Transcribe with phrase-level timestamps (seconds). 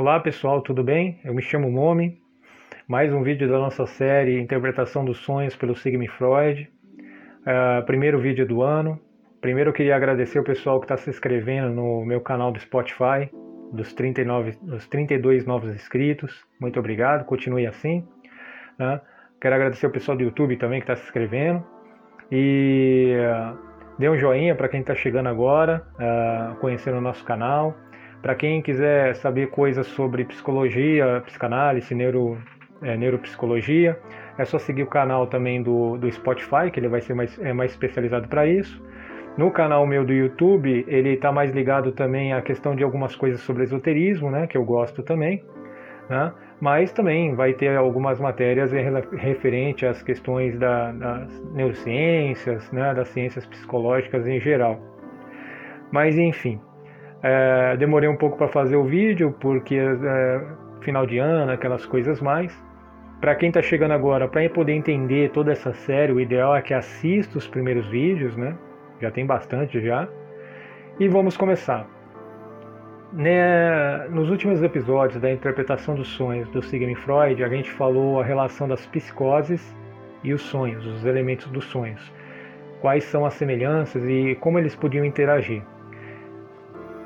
[0.00, 1.18] Olá pessoal, tudo bem?
[1.24, 2.22] Eu me chamo Momi.
[2.86, 6.70] Mais um vídeo da nossa série Interpretação dos Sonhos pelo Sigmund Freud.
[7.40, 9.00] Uh, primeiro vídeo do ano.
[9.40, 13.28] Primeiro eu queria agradecer o pessoal que está se inscrevendo no meu canal do Spotify,
[13.72, 16.46] dos, 39, dos 32 novos inscritos.
[16.60, 18.06] Muito obrigado, continue assim.
[18.78, 19.00] Né?
[19.40, 21.66] Quero agradecer o pessoal do YouTube também que está se inscrevendo.
[22.30, 23.58] E uh,
[23.98, 27.74] dê um joinha para quem está chegando agora, uh, conhecendo o nosso canal.
[28.22, 32.36] Para quem quiser saber coisas sobre psicologia, psicanálise, neuro,
[32.82, 33.98] é, neuropsicologia,
[34.36, 37.52] é só seguir o canal também do, do Spotify, que ele vai ser mais, é
[37.52, 38.82] mais especializado para isso.
[39.36, 43.40] No canal meu do YouTube, ele está mais ligado também à questão de algumas coisas
[43.40, 45.44] sobre esoterismo, né, que eu gosto também.
[46.10, 46.32] Né?
[46.60, 53.46] Mas também vai ter algumas matérias referente às questões da, das neurociências, né, das ciências
[53.46, 54.80] psicológicas em geral.
[55.92, 56.60] Mas enfim,
[57.22, 60.40] é, demorei um pouco para fazer o vídeo, porque é,
[60.80, 62.56] final de ano, aquelas coisas mais.
[63.20, 66.72] Para quem está chegando agora, para poder entender toda essa série, o ideal é que
[66.72, 68.56] assista os primeiros vídeos, né?
[69.00, 70.08] Já tem bastante já.
[71.00, 71.86] E vamos começar.
[73.12, 78.24] Né, nos últimos episódios da interpretação dos sonhos do Sigmund Freud, a gente falou a
[78.24, 79.74] relação das psicoses
[80.22, 82.12] e os sonhos, os elementos dos sonhos.
[82.80, 85.62] Quais são as semelhanças e como eles podiam interagir.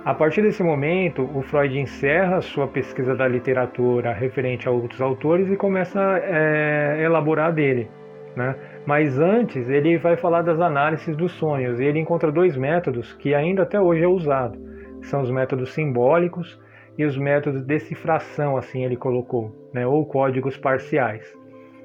[0.05, 5.49] A partir desse momento, o Freud encerra sua pesquisa da literatura referente a outros autores
[5.49, 7.89] e começa é, a elaborar dele.
[8.35, 8.57] Né?
[8.85, 13.33] Mas antes, ele vai falar das análises dos sonhos e ele encontra dois métodos que
[13.33, 14.59] ainda até hoje é usado.
[15.03, 16.61] São os métodos simbólicos
[16.99, 19.87] e os métodos de decifração, assim ele colocou, né?
[19.87, 21.33] ou códigos parciais.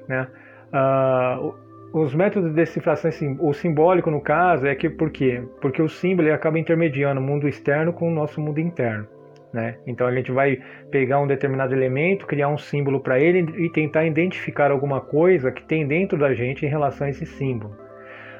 [0.08, 0.26] Né?
[0.72, 1.54] Uh,
[1.92, 5.42] os métodos de decifração, o simbólico no caso, é que por quê?
[5.60, 9.06] Porque o símbolo acaba intermediando o mundo externo com o nosso mundo interno.
[9.52, 9.78] Né?
[9.86, 10.58] Então a gente vai
[10.90, 15.62] pegar um determinado elemento, criar um símbolo para ele e tentar identificar alguma coisa que
[15.62, 17.74] tem dentro da gente em relação a esse símbolo.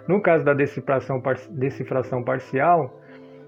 [0.07, 3.01] No caso da decifração, decifração parcial,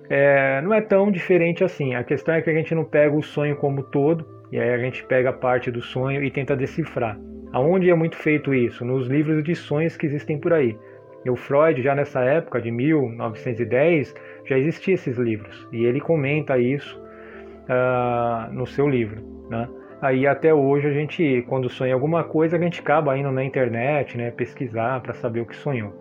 [0.09, 1.95] é, não é tão diferente assim.
[1.95, 4.79] A questão é que a gente não pega o sonho como todo, e aí a
[4.79, 7.19] gente pega a parte do sonho e tenta decifrar.
[7.53, 8.85] Aonde é muito feito isso?
[8.85, 10.79] Nos livros de sonhos que existem por aí.
[11.25, 15.69] E o Freud, já nessa época de 1910, já existiam esses livros.
[15.73, 19.23] E ele comenta isso uh, no seu livro.
[19.51, 19.69] Né?
[20.01, 24.17] Aí até hoje a gente, quando sonha alguma coisa, a gente acaba indo na internet,
[24.17, 25.93] né, pesquisar para saber o que sonhou.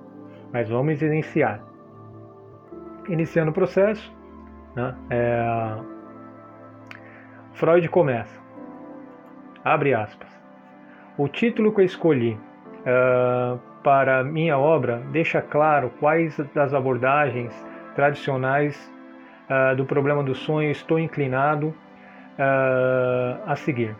[0.53, 1.61] Mas vamos iniciar.
[3.09, 4.15] Iniciando o processo,
[4.75, 5.75] né, é...
[7.53, 8.39] Freud começa.
[9.65, 10.28] Abre aspas.
[11.19, 12.37] O título que eu escolhi
[12.85, 17.53] uh, para minha obra deixa claro quais das abordagens
[17.93, 18.89] tradicionais
[19.49, 23.93] uh, do problema do sonho estou inclinado uh, a seguir.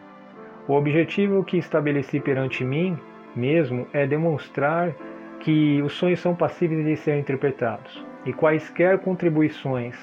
[0.66, 2.98] O objetivo que estabeleci perante mim
[3.36, 4.94] mesmo é demonstrar
[5.42, 9.94] que os sonhos são passíveis de ser interpretados e quaisquer contribuições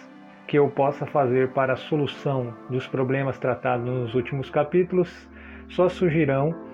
[0.46, 5.26] que eu possa fazer para a solução dos problemas tratados nos últimos capítulos
[5.70, 6.65] só surgirão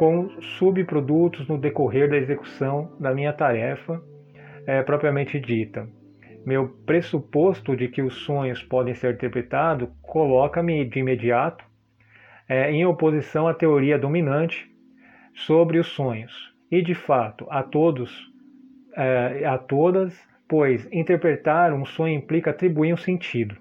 [0.00, 4.02] com subprodutos no decorrer da execução da minha tarefa
[4.66, 5.86] é, propriamente dita.
[6.46, 11.62] Meu pressuposto de que os sonhos podem ser interpretados coloca-me de imediato
[12.48, 14.74] é, em oposição à teoria dominante
[15.34, 16.32] sobre os sonhos.
[16.70, 18.10] E de fato, a todos,
[18.96, 20.18] é, a todas,
[20.48, 23.54] pois interpretar um sonho implica atribuir um sentido,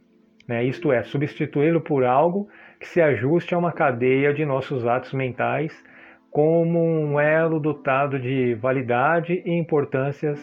[0.48, 0.64] né?
[0.64, 2.48] isto é, substituí-lo por algo
[2.80, 5.74] que se ajuste a uma cadeia de nossos atos mentais
[6.32, 10.40] como um elo dotado de validade e importâncias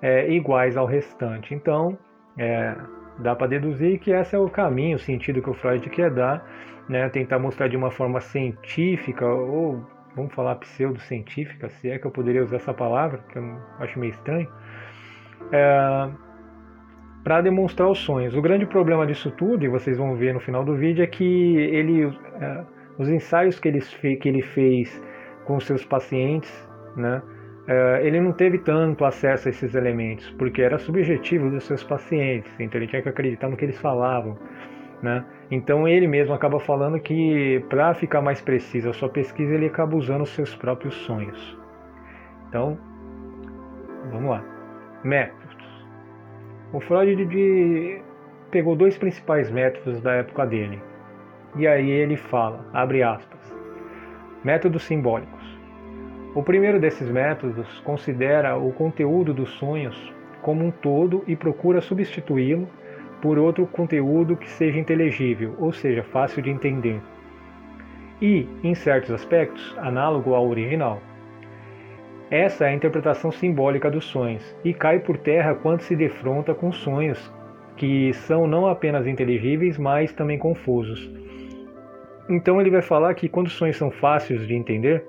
[0.00, 1.54] é, iguais ao restante.
[1.54, 1.98] Então,
[2.38, 2.76] é,
[3.18, 6.44] dá para deduzir que esse é o caminho, o sentido que o Freud quer dar,
[6.88, 7.08] né?
[7.08, 9.84] tentar mostrar de uma forma científica, ou
[10.14, 14.10] vamos falar pseudocientífica, se é que eu poderia usar essa palavra, que eu acho meio
[14.10, 14.48] estranho,
[15.52, 16.10] é,
[17.24, 18.36] para demonstrar os sonhos.
[18.36, 21.56] O grande problema disso tudo, e vocês vão ver no final do vídeo, é que
[21.56, 22.04] ele,
[22.40, 22.64] é,
[22.98, 25.02] os ensaios que ele, que ele fez
[25.46, 26.52] com seus pacientes,
[26.96, 27.22] né?
[27.66, 32.52] Uh, ele não teve tanto acesso a esses elementos, porque era subjetivo dos seus pacientes,
[32.60, 34.38] então ele tinha que acreditar no que eles falavam.
[35.02, 35.24] Né?
[35.50, 39.96] Então ele mesmo acaba falando que para ficar mais preciso a sua pesquisa, ele acaba
[39.96, 41.58] usando os seus próprios sonhos.
[42.48, 42.78] Então,
[44.12, 44.44] vamos lá.
[45.02, 45.86] Métodos.
[46.72, 48.00] O Freud de,
[48.50, 50.80] pegou dois principais métodos da época dele.
[51.56, 53.54] E aí ele fala, abre aspas,
[54.44, 55.35] métodos simbólicos.
[56.36, 59.96] O primeiro desses métodos considera o conteúdo dos sonhos
[60.42, 62.68] como um todo e procura substituí-lo
[63.22, 67.00] por outro conteúdo que seja inteligível, ou seja, fácil de entender.
[68.20, 71.00] e, em certos aspectos, análogo ao original.
[72.30, 76.70] Essa é a interpretação simbólica dos sonhos e cai por terra quando se defronta com
[76.70, 77.32] sonhos
[77.78, 81.10] que são não apenas inteligíveis, mas também confusos.
[82.28, 85.02] Então ele vai falar que quando os sonhos são fáceis de entender,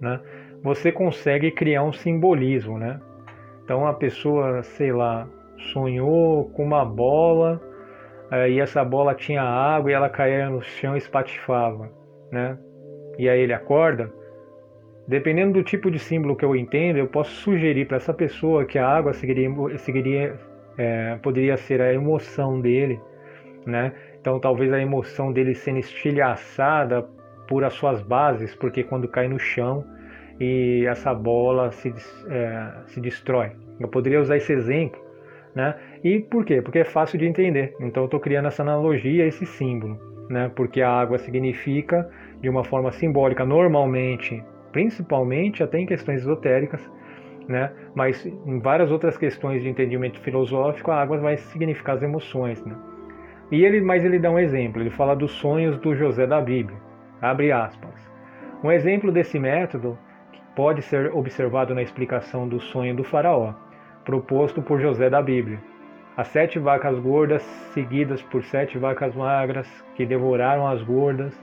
[0.00, 0.20] né,
[0.62, 3.00] você consegue criar um simbolismo, né?
[3.64, 5.28] Então a pessoa, sei lá,
[5.72, 7.60] sonhou com uma bola
[8.30, 11.90] é, e essa bola tinha água e ela caía no chão e espatifava,
[12.30, 12.58] né?
[13.18, 14.12] E aí ele acorda.
[15.06, 18.78] Dependendo do tipo de símbolo que eu entendo, eu posso sugerir para essa pessoa que
[18.78, 20.38] a água seguiria, seguiria
[20.78, 23.00] é, poderia ser a emoção dele,
[23.66, 23.92] né?
[24.20, 27.06] Então talvez a emoção dele sendo estilhaçada
[27.46, 29.84] por as suas bases, porque quando cai no chão
[30.40, 31.94] e essa bola se,
[32.28, 33.52] é, se destrói.
[33.78, 35.00] Eu poderia usar esse exemplo,
[35.54, 35.74] né?
[36.02, 36.60] E por quê?
[36.60, 37.74] Porque é fácil de entender.
[37.80, 39.98] Então eu estou criando essa analogia, esse símbolo,
[40.28, 40.50] né?
[40.54, 42.08] Porque a água significa
[42.40, 44.42] de uma forma simbólica, normalmente,
[44.72, 46.80] principalmente até em questões esotéricas,
[47.48, 47.72] né?
[47.94, 52.74] Mas em várias outras questões de entendimento filosófico, a água vai significar as emoções, né?
[53.50, 54.82] E ele, mas ele dá um exemplo.
[54.82, 56.76] Ele fala dos sonhos do José da Bíblia.
[57.24, 57.94] Abre aspas.
[58.62, 59.98] Um exemplo desse método
[60.54, 63.54] pode ser observado na explicação do sonho do faraó,
[64.04, 65.58] proposto por José da Bíblia.
[66.18, 67.40] As sete vacas gordas,
[67.72, 71.34] seguidas por sete vacas magras, que devoraram as gordas,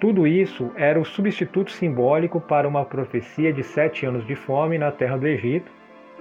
[0.00, 4.90] tudo isso era o substituto simbólico para uma profecia de sete anos de fome na
[4.90, 5.70] terra do Egito,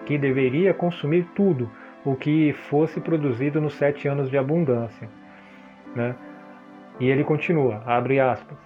[0.06, 1.72] que deveria consumir tudo
[2.06, 5.10] o que fosse produzido nos sete anos de abundância.
[5.95, 6.16] Né?
[7.00, 8.58] E ele continua, abre aspas.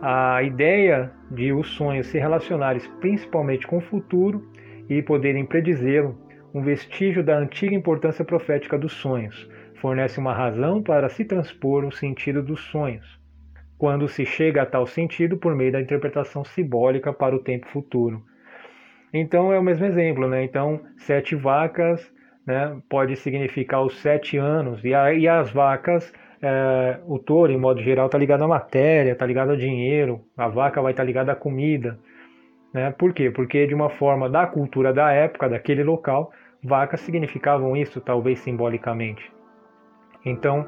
[0.00, 4.46] A ideia de os sonhos se relacionarem principalmente com o futuro
[4.88, 6.16] e poderem predizê-lo,
[6.54, 11.92] um vestígio da antiga importância profética dos sonhos, fornece uma razão para se transpor o
[11.92, 13.18] sentido dos sonhos
[13.78, 18.22] quando se chega a tal sentido por meio da interpretação simbólica para o tempo futuro.
[19.14, 20.42] Então é o mesmo exemplo, né?
[20.42, 22.12] Então, sete vacas
[22.44, 26.12] né, pode significar os sete anos, e, a, e as vacas,
[26.42, 30.48] é, o touro, em modo geral, está ligado à matéria, está ligado ao dinheiro, a
[30.48, 31.98] vaca vai estar tá ligada à comida.
[32.72, 32.90] Né?
[32.92, 33.30] Por quê?
[33.30, 36.32] Porque, de uma forma da cultura da época, daquele local,
[36.62, 39.32] vacas significavam isso, talvez simbolicamente.
[40.24, 40.66] Então,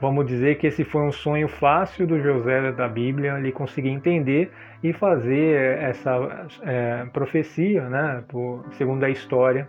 [0.00, 4.50] Vamos dizer que esse foi um sonho fácil do José da Bíblia, ele conseguir entender
[4.82, 9.68] e fazer essa é, profecia, né, por, segundo a história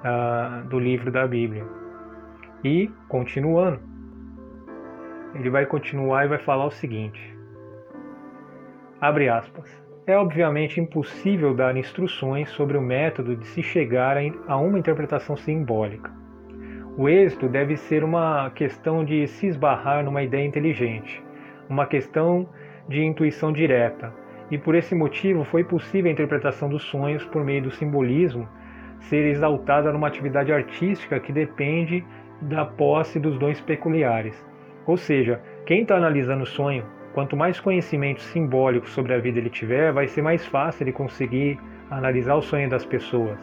[0.00, 1.66] uh, do livro da Bíblia.
[2.64, 3.78] E, continuando,
[5.42, 7.36] ele vai continuar e vai falar o seguinte:
[9.00, 9.84] abre aspas.
[10.06, 14.16] É obviamente impossível dar instruções sobre o método de se chegar
[14.46, 16.12] a uma interpretação simbólica
[16.98, 21.22] o êxito deve ser uma questão de se esbarrar numa ideia inteligente,
[21.68, 22.48] uma questão
[22.88, 24.14] de intuição direta,
[24.50, 28.48] e por esse motivo foi possível a interpretação dos sonhos por meio do simbolismo
[29.00, 32.02] ser exaltada numa atividade artística que depende
[32.40, 34.42] da posse dos dons peculiares.
[34.86, 39.50] Ou seja, quem está analisando o sonho, quanto mais conhecimento simbólico sobre a vida ele
[39.50, 41.58] tiver, vai ser mais fácil ele conseguir
[41.90, 43.38] analisar o sonho das pessoas.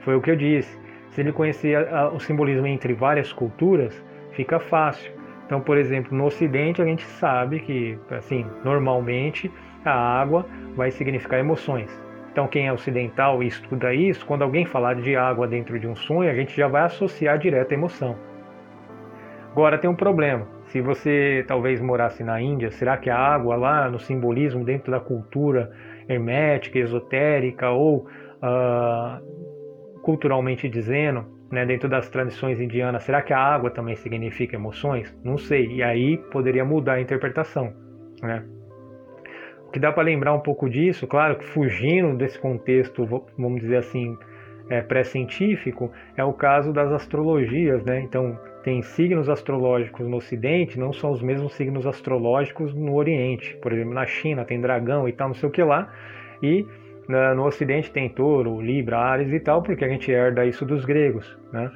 [0.00, 0.78] Foi o que eu disse.
[1.10, 5.12] Se ele conhecer o simbolismo entre várias culturas, fica fácil.
[5.46, 9.50] Então, por exemplo, no Ocidente a gente sabe que, assim, normalmente
[9.84, 11.90] a água vai significar emoções.
[12.32, 15.94] Então, quem é ocidental e estuda isso, quando alguém falar de água dentro de um
[15.94, 18.16] sonho, a gente já vai associar direto a emoção.
[19.52, 20.53] Agora tem um problema.
[20.74, 24.98] Se você talvez morasse na Índia, será que a água lá no simbolismo dentro da
[24.98, 25.70] cultura
[26.08, 28.08] hermética, esotérica ou
[28.42, 35.16] uh, culturalmente dizendo, né, dentro das tradições indianas, será que a água também significa emoções?
[35.22, 35.76] Não sei.
[35.76, 37.72] E aí poderia mudar a interpretação,
[38.20, 38.44] né?
[39.68, 43.06] O que dá para lembrar um pouco disso, claro que fugindo desse contexto,
[43.38, 44.18] vamos dizer assim,
[44.68, 48.00] é, pré-científico, é o caso das astrologias, né?
[48.00, 53.54] Então, tem signos astrológicos no Ocidente, não são os mesmos signos astrológicos no Oriente.
[53.58, 55.92] Por exemplo, na China tem dragão e tal, não sei o que lá.
[56.42, 56.66] E
[57.06, 61.38] no Ocidente tem touro, libra, ares e tal, porque a gente herda isso dos gregos,
[61.52, 61.70] né?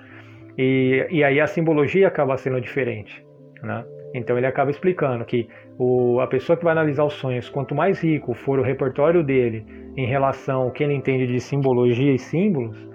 [0.57, 3.23] E, e aí a simbologia acaba sendo diferente,
[3.63, 3.85] né?
[4.15, 5.47] Então ele acaba explicando que
[5.79, 9.67] o, a pessoa que vai analisar os sonhos, quanto mais rico for o repertório dele
[9.95, 12.89] em relação ao que ele entende de simbologia e símbolos,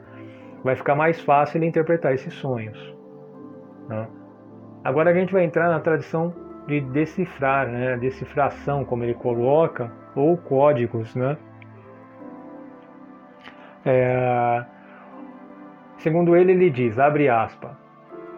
[0.64, 2.93] vai ficar mais fácil ele interpretar esses sonhos.
[3.88, 4.08] Né?
[4.84, 6.34] Agora a gente vai entrar na tradição
[6.68, 7.98] de decifrar, né?
[7.98, 11.38] decifração, como ele coloca, ou códigos, né?
[13.86, 14.64] É,
[15.98, 17.72] segundo ele, ele diz, abre aspas,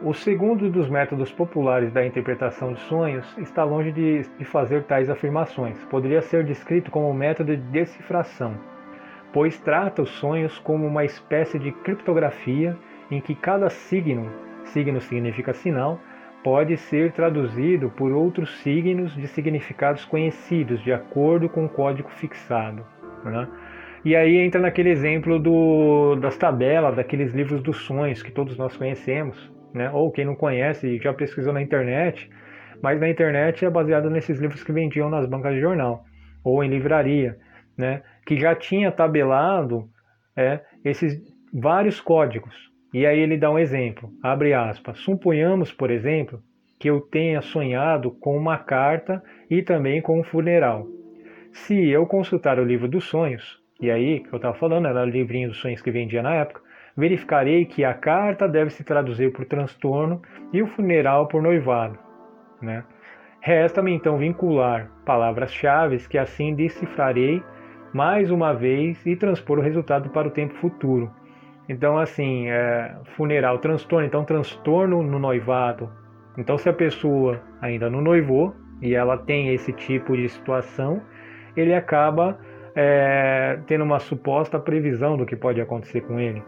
[0.01, 5.09] o segundo dos métodos populares da interpretação de sonhos está longe de, de fazer tais
[5.09, 5.77] afirmações.
[5.85, 8.55] Poderia ser descrito como um método de decifração,
[9.31, 12.77] pois trata os sonhos como uma espécie de criptografia
[13.09, 14.29] em que cada signo,
[14.65, 15.99] signo significa sinal,
[16.43, 22.85] pode ser traduzido por outros signos de significados conhecidos, de acordo com o código fixado.
[23.23, 23.47] Né?
[24.05, 28.77] E aí entra naquele exemplo do, das tabelas, daqueles livros dos sonhos que todos nós
[28.77, 29.89] conhecemos, né?
[29.91, 32.29] ou quem não conhece já pesquisou na internet,
[32.79, 36.05] mas na internet é baseado nesses livros que vendiam nas bancas de jornal
[36.43, 37.39] ou em livraria,
[37.75, 38.03] né?
[38.23, 39.89] que já tinha tabelado
[40.37, 41.19] é, esses
[41.51, 42.74] vários códigos.
[42.95, 44.99] E aí ele dá um exemplo, abre aspas.
[44.99, 46.41] Suponhamos, por exemplo,
[46.79, 50.87] que eu tenha sonhado com uma carta e também com um funeral.
[51.51, 55.09] Se eu consultar o livro dos sonhos, e aí, que eu estava falando, era o
[55.09, 56.61] livrinho dos sonhos que vendia na época,
[56.95, 60.21] verificarei que a carta deve se traduzir por transtorno
[60.53, 61.99] e o funeral por noivado.
[62.61, 62.81] Né?
[63.41, 67.43] Resta-me então vincular palavras-chave que assim decifrarei
[67.93, 71.11] mais uma vez e transpor o resultado para o tempo futuro.
[71.67, 75.89] Então, assim, é, funeral, transtorno, então transtorno no noivado.
[76.37, 81.01] Então, se a pessoa ainda não noivou e ela tem esse tipo de situação,
[81.55, 82.37] ele acaba
[82.75, 86.43] é, tendo uma suposta previsão do que pode acontecer com ele,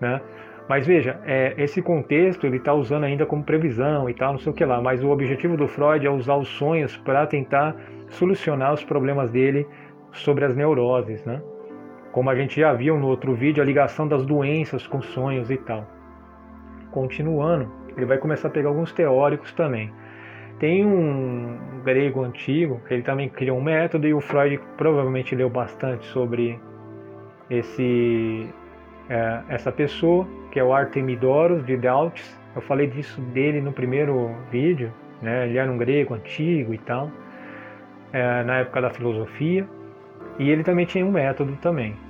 [0.00, 0.20] né?
[0.66, 4.50] Mas veja, é, esse contexto ele está usando ainda como previsão e tal, não sei
[4.50, 4.80] o que lá.
[4.80, 7.76] Mas o objetivo do Freud é usar os sonhos para tentar
[8.08, 9.66] solucionar os problemas dele
[10.12, 11.42] sobre as neuroses, né?
[12.14, 15.56] Como a gente já viu no outro vídeo, a ligação das doenças com sonhos e
[15.56, 15.84] tal.
[16.92, 19.92] Continuando, ele vai começar a pegar alguns teóricos também.
[20.60, 25.50] Tem um grego antigo, que ele também criou um método, e o Freud provavelmente leu
[25.50, 26.56] bastante sobre
[27.50, 28.48] esse,
[29.08, 32.40] é, essa pessoa, que é o Artemidoros de Delphes.
[32.54, 35.48] Eu falei disso dele no primeiro vídeo, né?
[35.48, 37.10] ele era um grego antigo e tal,
[38.12, 39.66] é, na época da filosofia.
[40.38, 42.03] E ele também tinha um método também.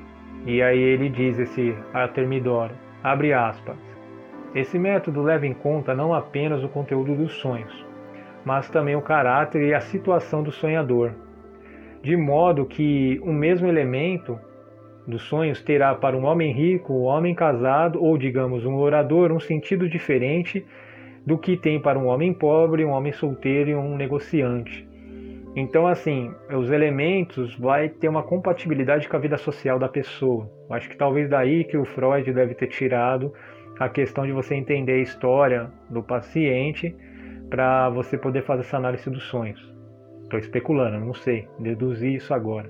[0.47, 3.79] E aí ele diz esse Artemidoro, abre aspas,
[4.55, 7.85] esse método leva em conta não apenas o conteúdo dos sonhos,
[8.45, 11.13] mas também o caráter e a situação do sonhador,
[12.03, 14.39] de modo que o mesmo elemento
[15.07, 19.41] dos sonhos terá para um homem rico, um homem casado ou, digamos, um orador um
[19.41, 20.65] sentido diferente
[21.27, 24.87] do que tem para um homem pobre, um homem solteiro e um negociante.
[25.57, 30.51] Então, assim, os elementos vai ter uma compatibilidade com a vida social da pessoa.
[30.69, 33.33] Acho que talvez daí que o Freud deve ter tirado
[33.79, 36.95] a questão de você entender a história do paciente
[37.49, 39.73] para você poder fazer essa análise dos sonhos.
[40.23, 42.69] Estou especulando, não sei, deduzi isso agora.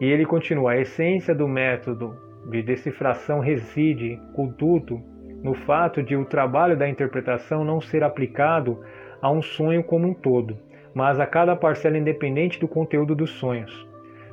[0.00, 2.16] E ele continua: a essência do método
[2.50, 5.00] de decifração reside, contudo,
[5.40, 8.80] no fato de o trabalho da interpretação não ser aplicado
[9.22, 10.58] a um sonho como um todo
[10.94, 13.88] mas a cada parcela independente do conteúdo dos sonhos,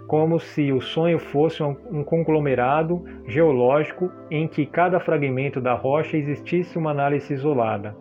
[0.08, 6.78] como se o sonho fosse um conglomerado geológico em que cada fragmento da rocha existisse
[6.78, 7.96] uma análise isolada.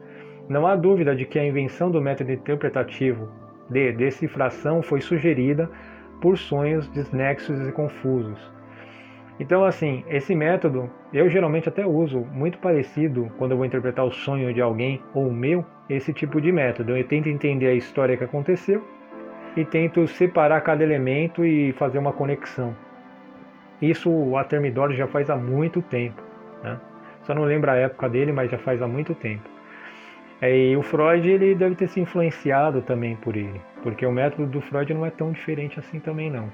[0.49, 3.29] Não há dúvida de que a invenção do método interpretativo
[3.71, 5.71] de decifração foi sugerida
[6.21, 8.60] por sonhos desnexos e confusos.
[9.41, 14.13] Então, assim, esse método eu geralmente até uso, muito parecido quando eu vou interpretar o
[14.13, 16.95] sonho de alguém ou o meu, esse tipo de método.
[16.95, 18.87] Eu tento entender a história que aconteceu
[19.57, 22.77] e tento separar cada elemento e fazer uma conexão.
[23.81, 26.23] Isso o Atermidor já faz há muito tempo.
[26.63, 26.79] Né?
[27.23, 29.49] Só não lembro a época dele, mas já faz há muito tempo.
[30.43, 34.47] É, e o Freud ele deve ter se influenciado também por ele, porque o método
[34.47, 36.51] do Freud não é tão diferente assim também não.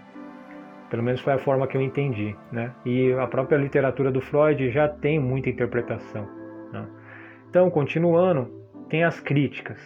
[0.97, 2.73] Pelo menos foi a forma que eu entendi, né?
[2.87, 6.27] E a própria literatura do Freud já tem muita interpretação.
[6.73, 6.89] Né?
[7.51, 8.51] Então, continuando,
[8.89, 9.79] tem as críticas.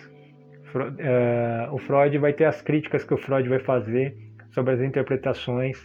[1.01, 4.15] Eh, o Freud vai ter as críticas que o Freud vai fazer
[4.53, 5.83] sobre as interpretações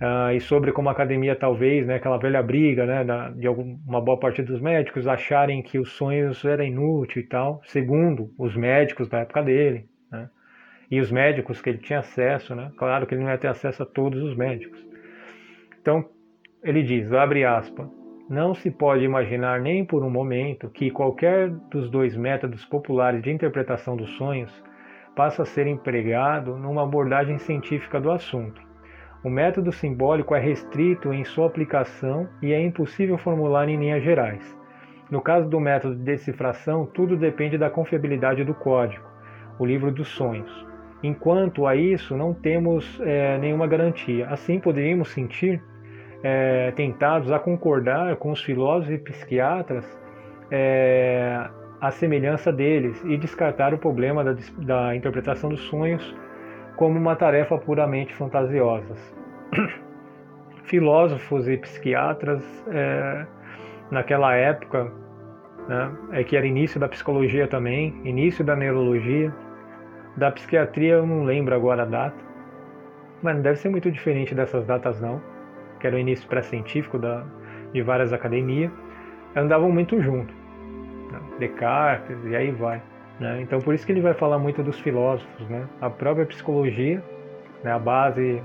[0.00, 3.04] uh, e sobre como a academia talvez, né, aquela velha briga, né,
[3.34, 8.30] de uma boa parte dos médicos acharem que os sonhos eram inúteis e tal, segundo
[8.38, 9.86] os médicos da época dele,
[10.92, 13.82] e os médicos que ele tinha acesso, né, claro que ele não ia ter acesso
[13.82, 14.78] a todos os médicos.
[15.80, 16.04] Então
[16.62, 17.88] ele diz, abre aspas,
[18.28, 23.30] não se pode imaginar nem por um momento que qualquer dos dois métodos populares de
[23.30, 24.52] interpretação dos sonhos
[25.16, 28.60] passa a ser empregado numa abordagem científica do assunto.
[29.24, 34.58] O método simbólico é restrito em sua aplicação e é impossível formular em linhas gerais.
[35.10, 39.06] No caso do método de decifração, tudo depende da confiabilidade do código,
[39.58, 40.71] o livro dos sonhos.
[41.02, 44.28] Enquanto a isso, não temos é, nenhuma garantia.
[44.28, 45.60] Assim, poderíamos sentir
[46.22, 49.84] é, tentados a concordar com os filósofos e psiquiatras
[50.50, 51.48] é,
[51.80, 56.14] a semelhança deles e descartar o problema da, da interpretação dos sonhos
[56.76, 58.94] como uma tarefa puramente fantasiosa.
[60.64, 63.26] Filósofos e psiquiatras é,
[63.90, 64.92] naquela época,
[65.68, 69.34] né, é que era início da psicologia também, início da neurologia,
[70.16, 72.16] da psiquiatria eu não lembro agora a data,
[73.22, 75.20] mas não deve ser muito diferente dessas datas não,
[75.80, 76.98] que era o início pré-científico
[77.72, 78.70] de várias academias,
[79.34, 80.32] andavam muito junto.
[81.10, 81.20] Né?
[81.38, 82.82] Descartes e aí vai.
[83.18, 83.40] Né?
[83.42, 85.66] Então por isso que ele vai falar muito dos filósofos, né?
[85.80, 87.02] A própria psicologia,
[87.62, 87.72] né?
[87.72, 88.42] a base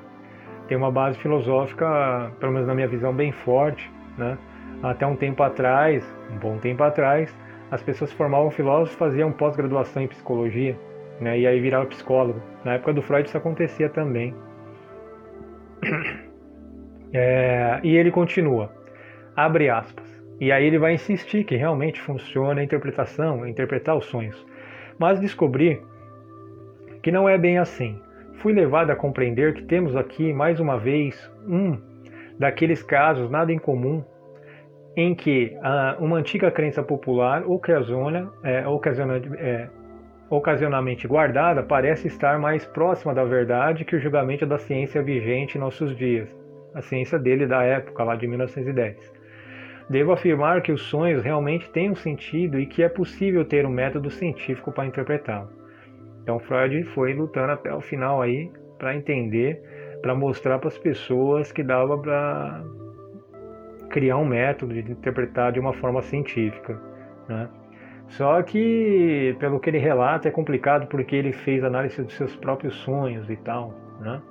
[0.68, 4.38] tem uma base filosófica, pelo menos na minha visão, bem forte, né?
[4.84, 7.36] Até um tempo atrás, um bom tempo atrás,
[7.72, 10.78] as pessoas formavam filósofos, faziam pós-graduação em psicologia,
[11.20, 11.40] né?
[11.40, 12.42] E aí virava psicólogo.
[12.64, 14.34] Na época do Freud isso acontecia também.
[17.14, 18.70] É, e ele continua,
[19.34, 20.06] abre aspas.
[20.42, 24.46] E aí ele vai insistir que realmente funciona a interpretação, interpretar os sonhos.
[25.00, 25.82] Mas descobri
[27.02, 28.00] que não é bem assim.
[28.36, 31.78] Fui levado a compreender que temos aqui, mais uma vez, um
[32.38, 34.04] daqueles casos nada incomum
[34.96, 39.70] em que uh, uma antiga crença popular ocasiona, é, ocasiona, é,
[40.30, 45.62] ocasionalmente guardada parece estar mais próxima da verdade que o julgamento da ciência vigente em
[45.62, 46.30] nossos dias,
[46.74, 49.14] a ciência dele da época, lá de 1910.
[49.90, 53.70] Devo afirmar que os sonhos realmente têm um sentido e que é possível ter um
[53.70, 55.50] método científico para interpretá-lo.
[56.22, 59.62] Então Freud foi lutando até o final aí para entender,
[60.02, 62.64] para mostrar para as pessoas que dava para
[63.90, 66.78] criar um método de interpretar de uma forma científica,
[67.30, 67.50] né?
[68.10, 72.76] Só que, pelo que ele relata, é complicado porque ele fez análise dos seus próprios
[72.76, 74.22] sonhos e tal, né?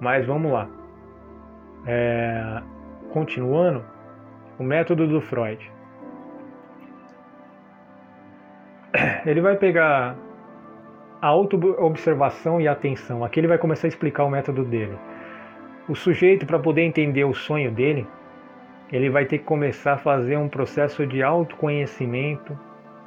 [0.00, 0.68] Mas vamos lá.
[1.86, 2.62] É,
[3.12, 3.84] continuando,
[4.58, 5.70] o método do Freud.
[9.26, 10.16] Ele vai pegar
[11.20, 13.24] a auto-observação e a atenção.
[13.24, 14.96] Aqui ele vai começar a explicar o método dele.
[15.88, 18.06] O sujeito, para poder entender o sonho dele,
[18.92, 22.58] ele vai ter que começar a fazer um processo de autoconhecimento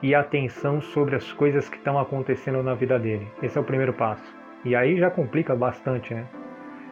[0.01, 3.27] e atenção sobre as coisas que estão acontecendo na vida dele.
[3.41, 4.23] Esse é o primeiro passo.
[4.63, 6.25] E aí já complica bastante, né?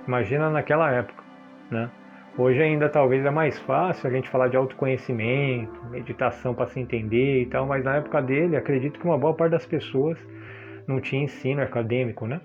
[0.08, 1.24] Imagina naquela época,
[1.70, 1.90] né?
[2.38, 7.44] Hoje ainda talvez é mais fácil a gente falar de autoconhecimento, meditação para se entender
[7.44, 10.18] e tal, mas na época dele, acredito que uma boa parte das pessoas
[10.86, 12.42] não tinha ensino acadêmico, né?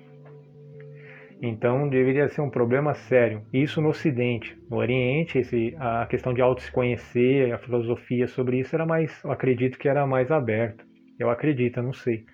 [1.43, 3.43] Então deveria ser um problema sério.
[3.53, 4.57] Isso no Ocidente.
[4.69, 9.23] No Oriente, esse, a questão de auto se conhecer, a filosofia sobre isso era mais,
[9.25, 10.85] eu acredito que era mais aberta.
[11.19, 12.25] Eu acredito, eu não sei.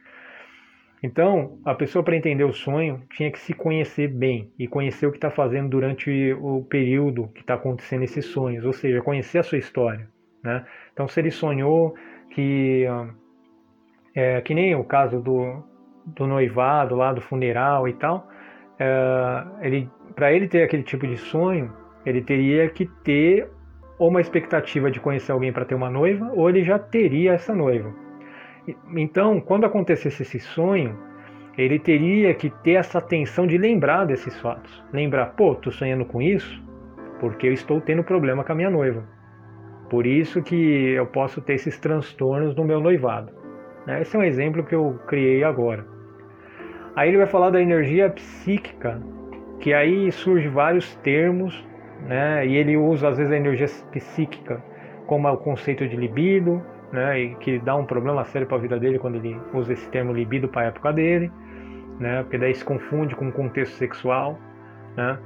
[1.02, 5.10] Então, a pessoa para entender o sonho tinha que se conhecer bem e conhecer o
[5.12, 9.42] que está fazendo durante o período que está acontecendo esses sonhos, ou seja, conhecer a
[9.42, 10.08] sua história.
[10.42, 10.64] Né?
[10.92, 11.94] Então, se ele sonhou
[12.30, 12.86] que,
[14.14, 15.62] é, que nem o caso do,
[16.06, 18.28] do noivado lá, do funeral e tal,
[19.62, 21.72] ele, para ele ter aquele tipo de sonho,
[22.04, 23.48] ele teria que ter
[23.98, 27.54] ou uma expectativa de conhecer alguém para ter uma noiva, ou ele já teria essa
[27.54, 27.92] noiva.
[28.94, 30.98] Então, quando acontecesse esse sonho,
[31.56, 34.84] ele teria que ter essa atenção de lembrar desses fatos.
[34.92, 36.62] Lembrar, pô, tô sonhando com isso
[37.18, 39.02] porque eu estou tendo problema com a minha noiva.
[39.88, 43.32] Por isso que eu posso ter esses transtornos no meu noivado.
[44.00, 45.86] Esse é um exemplo que eu criei agora.
[46.96, 48.98] Aí ele vai falar da energia psíquica,
[49.60, 51.62] que aí surge vários termos,
[52.08, 52.46] né?
[52.46, 54.62] E ele usa às vezes a energia psíquica
[55.06, 57.20] como o conceito de libido, né?
[57.20, 60.10] E que dá um problema sério para a vida dele quando ele usa esse termo
[60.12, 61.30] libido para a época dele,
[62.00, 62.22] né?
[62.22, 64.38] Porque daí se confunde com o contexto sexual,
[64.96, 65.18] né?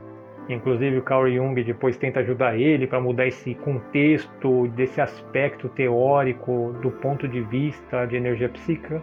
[0.49, 6.75] Inclusive o Carl Jung depois tenta ajudar ele para mudar esse contexto, desse aspecto teórico
[6.83, 9.01] do ponto de vista de energia psíquica.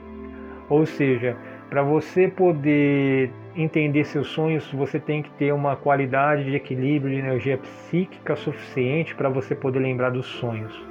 [0.70, 1.38] Ou seja,
[1.70, 7.20] para você poder entender seus sonhos, você tem que ter uma qualidade de equilíbrio de
[7.20, 10.88] energia psíquica suficiente para você poder lembrar dos sonhos.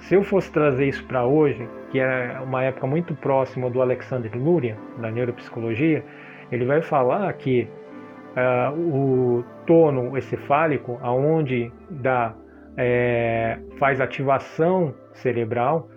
[0.00, 4.30] Se eu fosse trazer isso para hoje, que é uma época muito próxima do Alexander
[4.36, 6.04] Luria, da neuropsicologia,
[6.50, 7.68] ele vai falar que
[8.36, 12.34] uh, o tono encefálico, aonde dá,
[12.76, 15.88] é, faz ativação cerebral,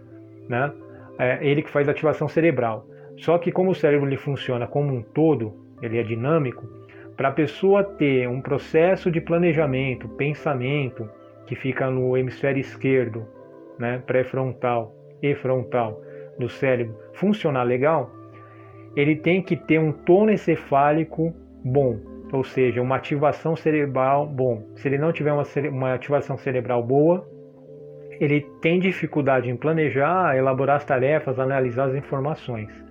[0.50, 0.72] né?
[1.20, 2.86] É ele que faz ativação cerebral.
[3.22, 6.68] Só que como o cérebro ele funciona como um todo, ele é dinâmico,
[7.16, 11.08] para a pessoa ter um processo de planejamento, pensamento,
[11.46, 13.28] que fica no hemisfério esquerdo,
[13.78, 16.02] né, pré-frontal e frontal
[16.40, 18.10] do cérebro, funcionar legal,
[18.96, 21.32] ele tem que ter um tono encefálico
[21.64, 22.00] bom,
[22.34, 24.64] ou seja, uma ativação cerebral bom.
[24.76, 27.28] Se ele não tiver uma, uma ativação cerebral boa,
[28.20, 32.91] ele tem dificuldade em planejar, elaborar as tarefas, analisar as informações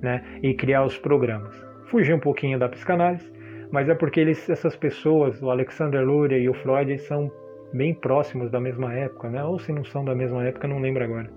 [0.00, 1.54] né, e criar os programas.
[1.86, 3.30] Fugir um pouquinho da psicanálise,
[3.70, 7.30] mas é porque eles, essas pessoas, o Alexander Luria e o Freud, são
[7.72, 9.42] bem próximos da mesma época, né?
[9.44, 11.30] ou se não são da mesma época, não lembro agora.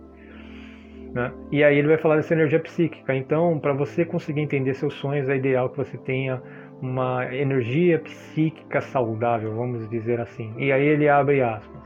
[1.13, 1.32] Né?
[1.52, 3.15] E aí ele vai falar dessa energia psíquica.
[3.15, 6.41] Então, para você conseguir entender seus sonhos, é ideal que você tenha
[6.82, 10.54] uma energia psíquica saudável, vamos dizer assim.
[10.58, 11.82] E aí ele abre aspas.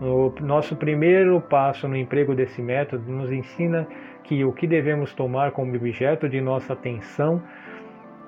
[0.00, 3.86] O nosso primeiro passo no emprego desse método nos ensina
[4.24, 7.42] que o que devemos tomar como objeto de nossa atenção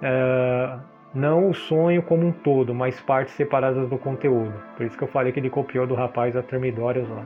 [0.03, 0.79] é,
[1.15, 4.55] não o sonho como um todo, mas partes separadas do conteúdo.
[4.77, 7.25] Por isso que eu falei que ele copiou do rapaz a Termidórios lá.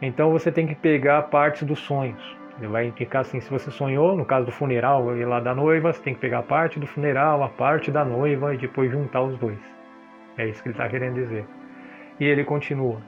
[0.00, 2.36] Então você tem que pegar partes dos sonhos.
[2.58, 5.92] Ele vai indicar assim, se você sonhou, no caso do funeral e lá da noiva,
[5.92, 9.22] você tem que pegar a parte do funeral, a parte da noiva e depois juntar
[9.22, 9.58] os dois.
[10.36, 11.44] É isso que ele está querendo dizer.
[12.18, 13.00] E ele continua.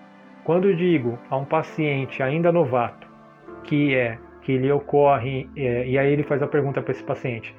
[0.45, 3.09] Quando digo a um paciente ainda novato
[3.65, 4.19] que é
[4.51, 7.55] que lhe ocorre, é, e aí ele faz a pergunta para esse paciente,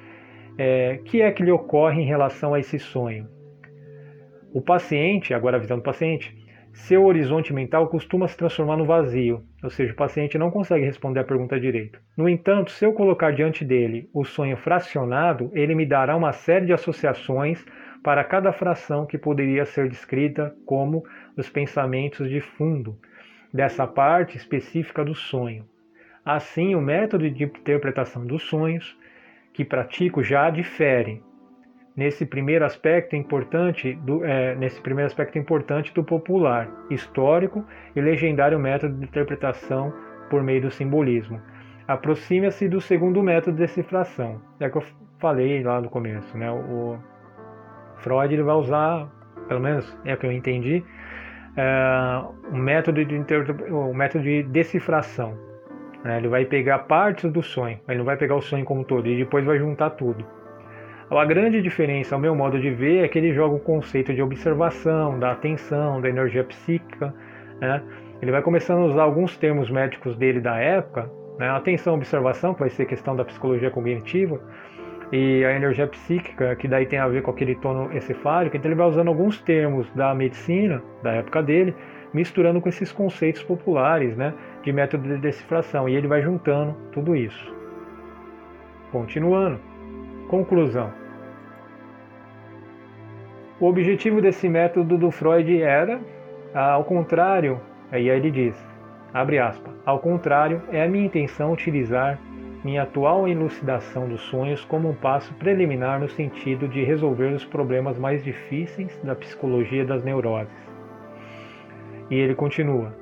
[0.58, 3.26] é, que é que lhe ocorre em relação a esse sonho?
[4.52, 6.36] O paciente, agora a visão do paciente,
[6.74, 11.20] seu horizonte mental costuma se transformar no vazio, ou seja, o paciente não consegue responder
[11.20, 11.98] a pergunta direito.
[12.16, 16.66] No entanto, se eu colocar diante dele o sonho fracionado, ele me dará uma série
[16.66, 17.64] de associações
[18.04, 21.02] para cada fração que poderia ser descrita como
[21.38, 22.98] os pensamentos de fundo
[23.52, 25.71] dessa parte específica do sonho.
[26.24, 28.96] Assim, o método de interpretação dos sonhos
[29.52, 31.22] que pratico já difere
[31.96, 38.58] nesse primeiro aspecto importante do, é, nesse primeiro aspecto importante do popular, histórico e legendário
[38.58, 39.92] método de interpretação
[40.30, 41.40] por meio do simbolismo.
[41.86, 44.84] Aproxima-se do segundo método de decifração, é que eu
[45.18, 46.50] falei lá no começo, né?
[46.50, 46.98] O
[47.96, 49.08] Freud ele vai usar,
[49.48, 50.82] pelo menos é o que eu entendi,
[51.56, 53.16] é, um método de
[53.70, 55.51] o método de decifração.
[56.04, 56.18] Né?
[56.18, 59.16] Ele vai pegar partes do sonho, ele não vai pegar o sonho como todo e
[59.16, 60.24] depois vai juntar tudo.
[61.10, 64.22] A grande diferença, ao meu modo de ver, é que ele joga o conceito de
[64.22, 67.14] observação, da atenção, da energia psíquica.
[67.60, 67.82] Né?
[68.22, 71.50] Ele vai começando a usar alguns termos médicos dele da época, né?
[71.50, 74.40] atenção, observação, que vai ser questão da psicologia cognitiva,
[75.12, 78.56] e a energia psíquica, que daí tem a ver com aquele tono encefálico.
[78.56, 81.74] Então ele vai usando alguns termos da medicina, da época dele,
[82.12, 87.16] misturando com esses conceitos populares, né, de método de decifração, e ele vai juntando tudo
[87.16, 87.54] isso.
[88.90, 89.58] Continuando.
[90.28, 90.92] Conclusão.
[93.60, 96.00] O objetivo desse método do Freud era,
[96.54, 98.56] ao contrário, aí ele diz,
[99.14, 102.18] abre aspas, ao contrário, é a minha intenção utilizar
[102.64, 107.98] minha atual elucidação dos sonhos como um passo preliminar no sentido de resolver os problemas
[107.98, 110.71] mais difíceis da psicologia das neuroses.
[112.12, 112.94] E ele continua: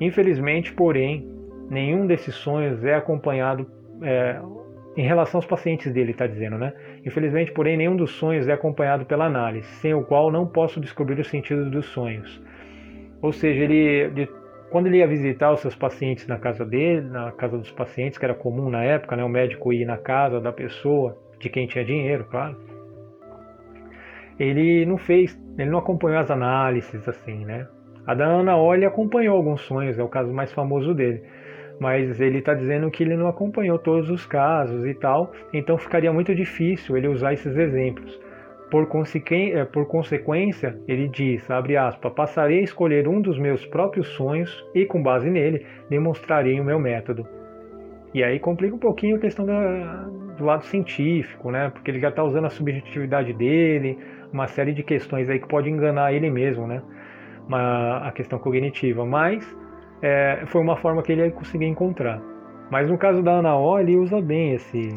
[0.00, 1.28] Infelizmente, porém,
[1.68, 3.68] nenhum desses sonhos é acompanhado
[4.00, 4.40] é,
[4.96, 6.72] em relação aos pacientes dele, está dizendo, né?
[7.04, 11.20] Infelizmente, porém, nenhum dos sonhos é acompanhado pela análise, sem o qual não posso descobrir
[11.20, 12.40] o sentido dos sonhos.
[13.20, 14.28] Ou seja, ele, de,
[14.70, 18.24] quando ele ia visitar os seus pacientes na casa dele, na casa dos pacientes, que
[18.24, 21.84] era comum na época, né, o médico ir na casa da pessoa, de quem tinha
[21.84, 22.56] dinheiro, claro.
[24.38, 27.66] Ele não fez, ele não acompanhou as análises assim, né?
[28.08, 31.22] A da Ana Olha acompanhou alguns sonhos, é o caso mais famoso dele
[31.80, 36.12] mas ele está dizendo que ele não acompanhou todos os casos e tal, então ficaria
[36.12, 38.18] muito difícil ele usar esses exemplos.
[38.70, 38.86] Por,
[39.30, 44.62] eh, por consequência, ele diz, abre aspas, passarei a escolher um dos meus próprios sonhos
[44.74, 47.26] e, com base nele, demonstrarei o meu método.
[48.12, 51.70] E aí complica um pouquinho a questão da, do lado científico, né?
[51.70, 53.98] Porque ele já está usando a subjetividade dele,
[54.30, 56.82] uma série de questões aí que pode enganar ele mesmo, né?
[57.50, 59.04] A questão cognitiva.
[59.04, 59.56] Mas
[60.02, 62.20] é, foi uma forma que ele conseguia encontrar.
[62.70, 64.94] Mas no caso da Anaó, ele usa bem esse,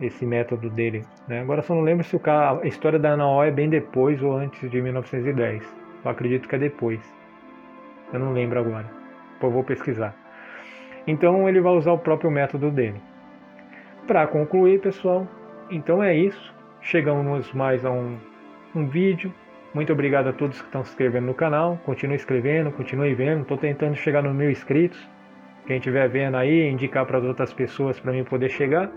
[0.00, 1.04] esse método dele.
[1.28, 1.40] Né?
[1.40, 4.68] Agora só não lembro se o, a história da Anaó é bem depois ou antes
[4.70, 5.62] de 1910.
[6.04, 7.00] Eu acredito que é depois.
[8.12, 8.86] Eu não lembro agora.
[9.40, 10.14] Pô, vou pesquisar.
[11.06, 13.00] Então ele vai usar o próprio método dele.
[14.06, 15.26] Para concluir, pessoal,
[15.70, 16.54] então é isso.
[16.80, 18.16] Chegamos mais a um,
[18.74, 19.32] um vídeo
[19.76, 21.78] muito obrigado a todos que estão se inscrevendo no canal.
[21.84, 23.42] Continue escrevendo, continue vendo.
[23.42, 24.98] Estou tentando chegar no mil inscritos.
[25.66, 28.90] Quem estiver vendo aí, indicar para as outras pessoas para mim poder chegar.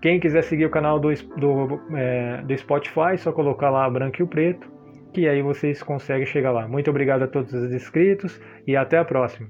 [0.00, 4.22] Quem quiser seguir o canal do, do, é, do Spotify, só colocar lá branco e
[4.22, 4.66] o preto,
[5.12, 6.66] que aí vocês conseguem chegar lá.
[6.66, 9.46] Muito obrigado a todos os inscritos e até a próxima.